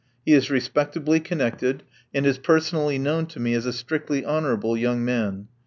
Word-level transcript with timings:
He 0.25 0.33
is 0.33 0.49
respectably 0.49 1.19
connected, 1.19 1.83
and 2.11 2.25
is 2.25 2.39
personally 2.39 2.97
known 2.97 3.27
to 3.27 3.39
me 3.39 3.53
as 3.53 3.67
a 3.67 3.71
strictly 3.71 4.25
honorable 4.25 4.75
young 4.75 5.05
man. 5.05 5.47